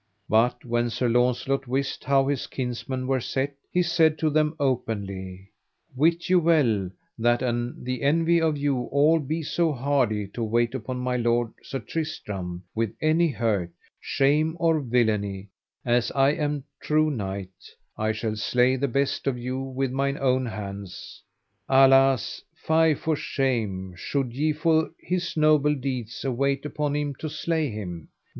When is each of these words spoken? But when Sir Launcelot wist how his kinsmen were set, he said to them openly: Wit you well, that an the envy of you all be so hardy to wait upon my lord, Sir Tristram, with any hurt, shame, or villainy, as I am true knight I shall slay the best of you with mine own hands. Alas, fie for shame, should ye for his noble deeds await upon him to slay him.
But 0.27 0.65
when 0.65 0.89
Sir 0.89 1.07
Launcelot 1.07 1.67
wist 1.67 2.05
how 2.05 2.27
his 2.27 2.47
kinsmen 2.47 3.05
were 3.05 3.19
set, 3.19 3.53
he 3.71 3.83
said 3.83 4.17
to 4.17 4.31
them 4.31 4.55
openly: 4.59 5.51
Wit 5.95 6.27
you 6.27 6.39
well, 6.39 6.89
that 7.19 7.43
an 7.43 7.83
the 7.83 8.01
envy 8.01 8.41
of 8.41 8.57
you 8.57 8.85
all 8.85 9.19
be 9.19 9.43
so 9.43 9.71
hardy 9.71 10.27
to 10.29 10.43
wait 10.43 10.73
upon 10.73 10.97
my 10.97 11.17
lord, 11.17 11.53
Sir 11.61 11.77
Tristram, 11.77 12.63
with 12.73 12.95
any 12.99 13.27
hurt, 13.29 13.69
shame, 13.99 14.57
or 14.59 14.79
villainy, 14.79 15.49
as 15.85 16.09
I 16.13 16.31
am 16.31 16.63
true 16.81 17.11
knight 17.11 17.51
I 17.95 18.11
shall 18.11 18.35
slay 18.35 18.77
the 18.77 18.87
best 18.87 19.27
of 19.27 19.37
you 19.37 19.59
with 19.61 19.91
mine 19.91 20.17
own 20.19 20.47
hands. 20.47 21.21
Alas, 21.69 22.41
fie 22.55 22.95
for 22.95 23.15
shame, 23.15 23.93
should 23.95 24.33
ye 24.33 24.51
for 24.51 24.89
his 24.99 25.37
noble 25.37 25.75
deeds 25.75 26.25
await 26.25 26.65
upon 26.65 26.95
him 26.95 27.13
to 27.19 27.29
slay 27.29 27.69
him. 27.69 28.09